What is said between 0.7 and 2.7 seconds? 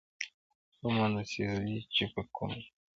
ؤمه دې سېزلے چې په کوم نظر